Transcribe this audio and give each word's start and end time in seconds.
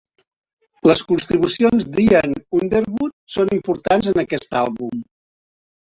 Les 0.91 1.01
contribucions 1.11 1.85
d'Ian 1.97 2.35
Underwood 2.61 3.15
són 3.35 3.55
importants 3.59 4.11
en 4.13 4.23
aquest 4.23 4.61
àlbum. 4.63 5.05